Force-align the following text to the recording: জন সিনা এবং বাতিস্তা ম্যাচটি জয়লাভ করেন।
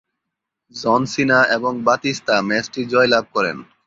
জন 0.75 1.01
সিনা 1.05 1.39
এবং 1.55 1.73
বাতিস্তা 1.87 2.35
ম্যাচটি 2.49 2.81
জয়লাভ 2.91 3.25
করেন। 3.33 3.57